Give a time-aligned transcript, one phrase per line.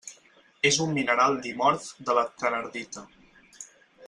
[0.69, 3.05] És un mineral dimorf de la thenardita.